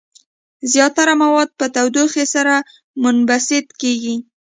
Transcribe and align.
زیاتره 0.71 1.13
مواد 1.23 1.49
په 1.59 1.65
تودوخې 1.75 2.25
سره 2.33 2.55
منبسط 3.03 3.67
کیږي. 3.81 4.15